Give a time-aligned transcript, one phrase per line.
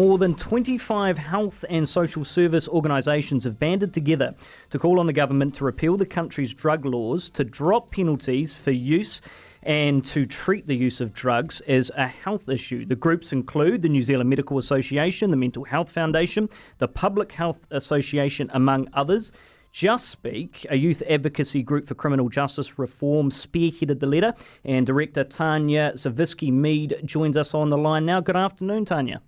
[0.00, 4.34] More than 25 health and social service organisations have banded together
[4.70, 8.70] to call on the government to repeal the country's drug laws, to drop penalties for
[8.70, 9.20] use
[9.62, 12.86] and to treat the use of drugs as a health issue.
[12.86, 16.48] The groups include the New Zealand Medical Association, the Mental Health Foundation,
[16.78, 19.32] the Public Health Association, among others.
[19.70, 24.32] Just Speak, a youth advocacy group for criminal justice reform, spearheaded the letter,
[24.64, 28.22] and director Tania Sawicki Mead joins us on the line now.
[28.22, 29.20] Good afternoon, Tania.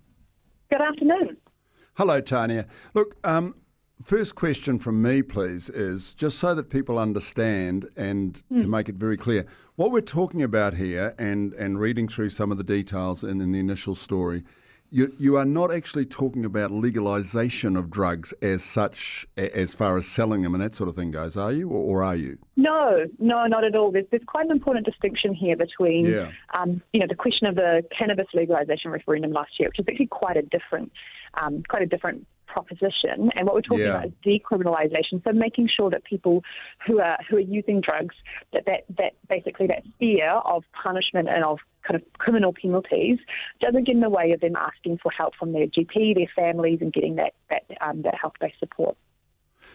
[0.73, 1.37] Good afternoon.
[1.97, 2.65] Hello, Tania.
[2.95, 3.53] Look, um,
[4.01, 8.59] first question from me, please, is just so that people understand and mm.
[8.59, 12.51] to make it very clear what we're talking about here, and and reading through some
[12.51, 14.43] of the details in, in the initial story
[14.93, 20.05] you, you are not actually talking about legalisation of drugs as such, as far as
[20.05, 22.37] selling them and that sort of thing goes, are you, or, or are you?
[22.57, 23.91] No, no, not at all.
[23.91, 26.29] There's, there's quite an important distinction here between, yeah.
[26.55, 30.05] um, you know, the question of the cannabis legalisation referendum last year, which is actually
[30.05, 30.91] quite a different,
[31.41, 33.97] um, quite a different proposition, and what we're talking yeah.
[33.97, 35.23] about is decriminalisation.
[35.23, 36.43] So making sure that people
[36.85, 38.15] who are who are using drugs
[38.53, 43.17] that that, that basically that fear of punishment and of kind of criminal penalties
[43.59, 46.79] doesn't get in the way of them asking for help from their GP, their families,
[46.81, 48.95] and getting that that um, that health based support.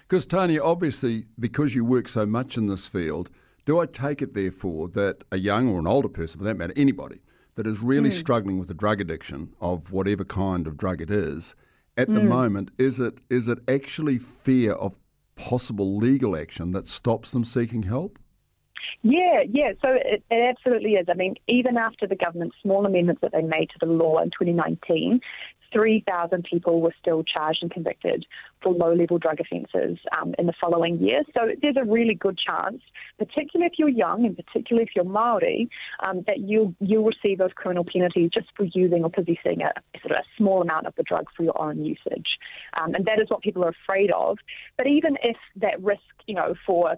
[0.03, 3.31] Because Tony, obviously, because you work so much in this field,
[3.65, 6.75] do I take it therefore that a young or an older person, for that matter,
[6.77, 7.21] anybody
[7.56, 8.12] that is really mm.
[8.12, 11.56] struggling with a drug addiction of whatever kind of drug it is,
[11.99, 12.15] at mm.
[12.15, 12.29] the hmm.
[12.29, 14.99] moment, is it is it actually fear of
[15.35, 18.19] possible legal action that stops them seeking help?
[19.03, 19.73] Yeah, yeah.
[19.83, 21.07] So it, it, absolutely is.
[21.11, 24.31] I mean, even after the government's small amendments that they made to the law in
[24.31, 25.21] 2019,
[25.73, 28.27] 3,000 people were still charged and convicted
[28.63, 31.23] for low level drug offences um, in the following year.
[31.37, 32.81] So there's a really good chance,
[33.19, 35.69] particularly if you're young and particularly if you're Maori,
[36.07, 40.13] um, that you'll, you'll receive those criminal penalties just for using or possessing a, sort
[40.13, 42.39] of a small amount of the drug for your own usage.
[42.81, 44.39] Um, and that is what people are afraid of.
[44.77, 46.97] But even if that risk, you know, for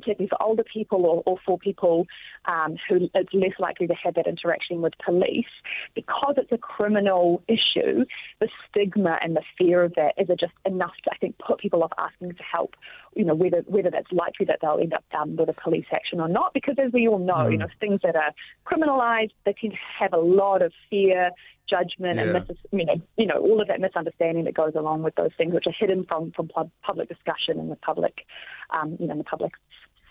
[0.00, 2.06] particularly for older people or, or for people
[2.46, 5.46] um, who it's less likely to have that interaction with police,
[5.94, 8.04] because it's a criminal issue,
[8.40, 11.82] the stigma and the fear of that is just enough to, I think, put people
[11.82, 12.74] off asking for help,
[13.14, 16.20] you know, whether whether that's likely that they'll end up done with a police action
[16.20, 16.54] or not.
[16.54, 17.52] Because as we all know, mm.
[17.52, 18.32] you know, things that are
[18.66, 21.30] criminalised, they tend to have a lot of fear,
[21.68, 22.22] judgment yeah.
[22.22, 25.30] and mis- you know you know all of that misunderstanding that goes along with those
[25.36, 26.48] things, which are hidden from from
[26.82, 28.26] public discussion and the public
[28.70, 29.52] um, you know in the public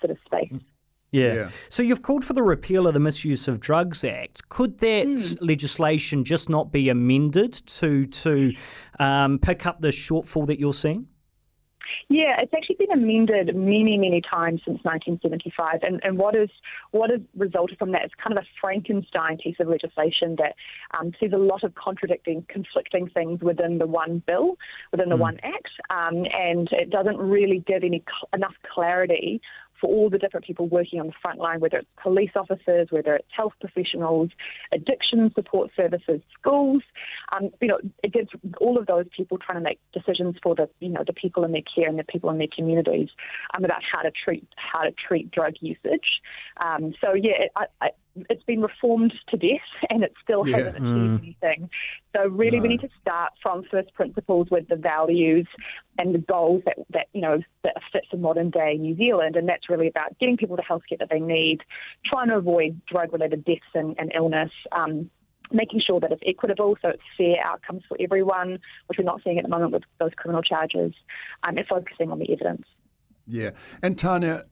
[0.01, 0.61] sort of space.
[1.11, 1.33] Yeah.
[1.33, 1.49] yeah.
[1.69, 4.49] So you've called for the repeal of the Misuse of Drugs Act.
[4.49, 5.37] Could that mm.
[5.39, 8.53] legislation just not be amended to to
[8.99, 11.07] um, pick up the shortfall that you're seeing?
[12.09, 16.49] Yeah, it's actually been amended many, many times since 1975, and, and what is
[16.91, 20.55] what has resulted from that is kind of a Frankenstein piece of legislation that
[20.97, 24.57] um, sees a lot of contradicting, conflicting things within the one bill,
[24.91, 25.19] within the mm.
[25.19, 29.41] one act, um, and it doesn't really give any cl- enough clarity
[29.79, 33.15] for all the different people working on the front line, whether it's police officers, whether
[33.15, 34.29] it's health professionals,
[34.71, 36.83] addiction support services, schools.
[37.35, 38.29] Um, you know, it gives
[38.59, 41.51] all of those people trying to make decisions for the you know the people in
[41.51, 43.09] their care and the people in their communities
[43.55, 46.21] um, about how to treat how to treat drug usage.
[46.63, 47.89] Um, so yeah, I, I,
[48.29, 50.57] it's been reformed to death and it still yeah.
[50.57, 51.23] hasn't achieved mm.
[51.23, 51.69] anything.
[52.15, 52.63] So really, no.
[52.63, 55.47] we need to start from first principles with the values
[55.97, 59.47] and the goals that, that you know that fit for modern day New Zealand, and
[59.47, 61.61] that's really about getting people the healthcare that they need,
[62.05, 64.51] trying to avoid drug-related deaths and, and illness.
[64.71, 65.09] Um,
[65.49, 69.37] making sure that it's equitable, so it's fair outcomes for everyone, which we're not seeing
[69.37, 70.93] at the moment with those criminal charges,
[71.43, 72.67] um, and focusing on the evidence.
[73.25, 73.51] Yeah,
[73.81, 74.43] and Tania,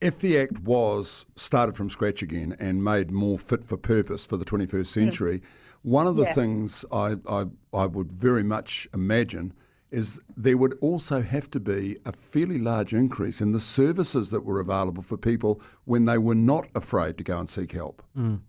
[0.00, 4.36] if the Act was started from scratch again and made more fit for purpose for
[4.36, 4.82] the 21st hmm.
[4.82, 5.44] century, mm.
[5.82, 6.32] one of the yeah.
[6.32, 9.52] things I, I, I would very much imagine
[9.90, 14.44] is there would also have to be a fairly large increase in the services that
[14.44, 18.02] were available for people when they were not afraid to go and seek help.
[18.16, 18.40] Mm.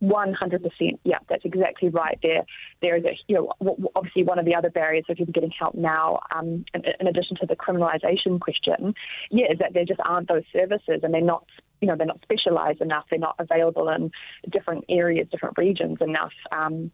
[0.00, 1.00] One hundred percent.
[1.02, 2.18] Yeah, that's exactly right.
[2.22, 2.44] There,
[2.80, 3.52] there is a you know
[3.96, 7.36] obviously one of the other barriers for people getting help now, um, in, in, addition
[7.40, 8.94] to the criminalisation question,
[9.30, 11.44] yeah, is that there just aren't those services and they're not
[11.80, 13.06] you know they're not specialised enough.
[13.10, 14.12] They're not available in
[14.48, 16.32] different areas, different regions enough.
[16.52, 16.92] Um,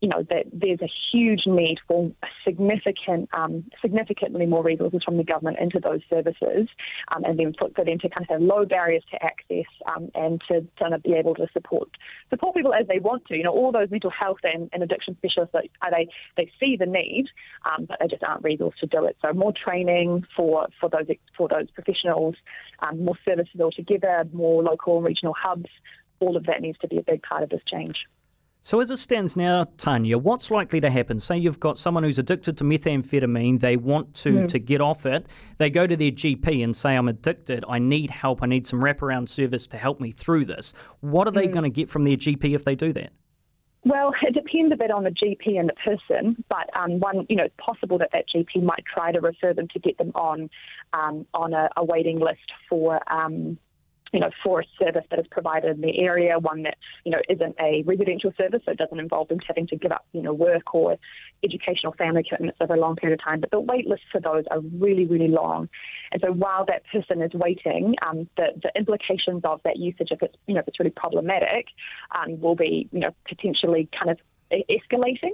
[0.00, 2.10] you know, that there's a huge need for
[2.42, 6.68] significant, um, significantly more resources from the government into those services,
[7.14, 10.40] um, and then for, for, them kind of have low barriers to access um, and
[10.48, 11.90] to kind of be able to support
[12.30, 13.36] support people as they want to.
[13.36, 16.86] You know, all those mental health and, and addiction specialists, are they they see the
[16.86, 17.26] need,
[17.66, 19.18] um, but they just aren't resourced to do it.
[19.20, 22.36] So more training for for those for those professionals,
[22.80, 25.68] um, more services altogether, more local and regional hubs.
[26.20, 28.06] All of that needs to be a big part of this change.
[28.62, 31.18] So, as it stands now, Tania, what's likely to happen?
[31.18, 34.48] Say you've got someone who's addicted to methamphetamine, they want to, mm.
[34.48, 35.26] to get off it,
[35.56, 38.80] they go to their GP and say, I'm addicted, I need help, I need some
[38.80, 40.74] wraparound service to help me through this.
[41.00, 41.52] What are they mm.
[41.52, 43.12] going to get from their GP if they do that?
[43.84, 47.36] Well, it depends a bit on the GP and the person, but um, one, you
[47.36, 50.50] know, it's possible that that GP might try to refer them to get them on
[50.92, 53.58] um, on a, a, waiting list for um,
[54.12, 57.20] you know, for a service that is provided in the area, one that, you know,
[57.28, 60.32] isn't a residential service, so it doesn't involve them having to give up, you know,
[60.32, 60.96] work or
[61.44, 63.40] educational family commitments over a long period of time.
[63.40, 65.68] But the wait lists for those are really, really long.
[66.12, 70.22] And so while that person is waiting, um, the, the implications of that usage, if
[70.22, 71.66] it's, you know, if it's really problematic,
[72.18, 74.18] um, will be, you know, potentially kind of
[74.50, 75.32] escalating.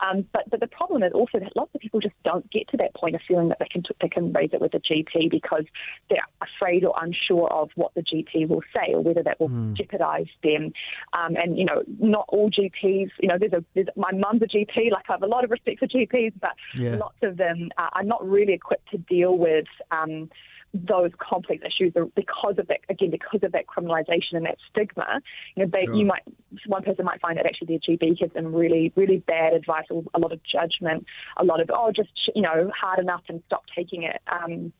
[0.00, 2.76] Um, but, but the problem is also that lots of people just don't get to
[2.78, 5.64] that point of feeling that they can they can raise it with the GP because
[6.08, 9.74] they're afraid or unsure of what the GP will say or whether that will mm.
[9.74, 10.72] jeopardise them.
[11.12, 13.10] Um, and you know, not all GPs.
[13.20, 14.90] You know, there's a there's, my mum's a GP.
[14.90, 16.96] Like I have a lot of respect for GPs, but yeah.
[16.96, 19.66] lots of them are not really equipped to deal with.
[19.90, 20.30] Um,
[20.74, 25.20] those complex issues because of that again because of that criminalisation and that stigma.
[25.54, 25.94] You know, they, sure.
[25.94, 26.22] you might
[26.66, 30.02] one person might find that actually their GP gives them really really bad advice, or
[30.14, 31.06] a lot of judgment,
[31.36, 34.20] a lot of oh just you know hard enough and stop taking it.
[34.26, 34.72] Um,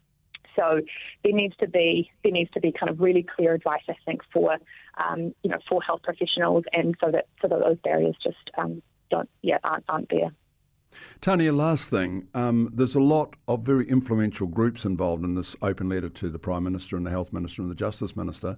[0.57, 0.81] so
[1.23, 4.23] there needs to be there needs to be kind of really clear advice, I think,
[4.33, 4.57] for
[4.99, 8.83] um, you know for health professionals, and so that so that those barriers just um,
[9.11, 10.33] don't yeah aren't, aren't there.
[11.21, 12.29] Tania, last thing.
[12.35, 16.39] Um, there's a lot of very influential groups involved in this open letter to the
[16.39, 18.57] Prime Minister and the Health Minister and the Justice Minister,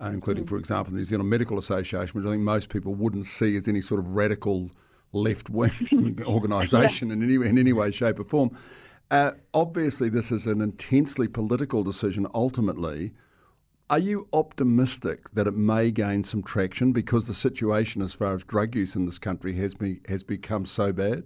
[0.00, 0.48] uh, including, mm.
[0.48, 3.68] for example, the New Zealand Medical Association, which I think most people wouldn't see as
[3.68, 4.70] any sort of radical
[5.12, 7.14] left wing organisation yeah.
[7.14, 8.56] in, any, in any way, shape, or form.
[9.10, 13.12] Uh, obviously, this is an intensely political decision ultimately.
[13.88, 18.42] Are you optimistic that it may gain some traction because the situation as far as
[18.42, 21.24] drug use in this country has, be, has become so bad?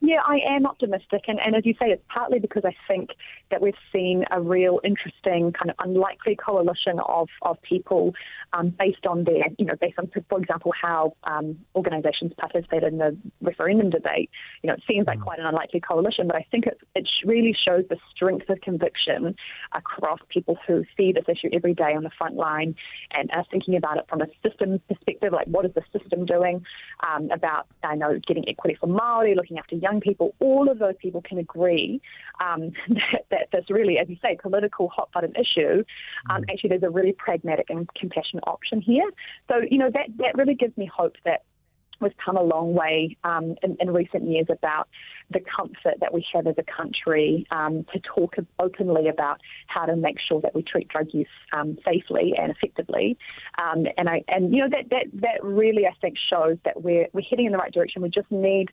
[0.00, 3.10] Yeah, I am optimistic, and, and as you say, it's partly because I think
[3.50, 8.14] that we've seen a real interesting kind of unlikely coalition of, of people
[8.52, 12.98] um, based on their, you know, based on, for example, how um, organisations participated in
[12.98, 14.30] the referendum debate.
[14.62, 15.22] You know, it seems like mm.
[15.24, 19.34] quite an unlikely coalition, but I think it, it really shows the strength of conviction
[19.74, 22.74] across people who see this issue every day on the front line
[23.12, 26.64] and are thinking about it from a system perspective, like what is the system doing
[27.06, 30.94] um, about, I know, getting equity for Maori, looking after young people, all of those
[31.00, 32.00] people can agree
[32.44, 35.84] um, that, that this really, as you say, political hot button issue,
[36.30, 36.50] um, mm.
[36.50, 39.10] actually there's a really pragmatic and compassionate option here.
[39.48, 41.42] So, you know, that, that really gives me hope that
[42.00, 44.88] we've come a long way um, in, in, recent years about
[45.30, 49.96] the comfort that we have as a country um, to talk openly about how to
[49.96, 53.18] make sure that we treat drug use um, safely and effectively.
[53.62, 57.08] Um, and I and you know that, that that really I think shows that we're
[57.12, 58.02] we're heading in the right direction.
[58.02, 58.68] We just need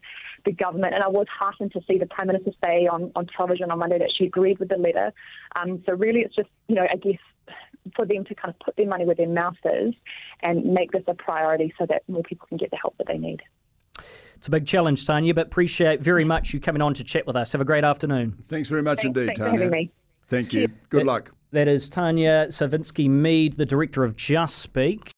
[0.46, 0.94] the government.
[0.94, 4.00] And I was heartened to see the Prime Minister say on, on television on Monday
[4.00, 5.12] that she agreed with the letter.
[5.56, 7.20] Um, so really, it's just you know I guess
[7.96, 9.94] for them to kind of put their money where their mouth is
[10.42, 13.18] and make this a priority so that more people can get the help that they
[13.18, 13.42] need.
[14.36, 17.36] It's a big challenge, Tania, but appreciate very much you coming on to chat with
[17.36, 17.52] us.
[17.52, 18.38] Have a great afternoon.
[18.44, 19.90] Thanks very much thanks, indeed, thanks Tania.
[20.28, 20.68] Thank you.
[20.90, 21.34] Good luck.
[21.52, 25.14] That is Tania Sawicki Mead, the director of Just Speak.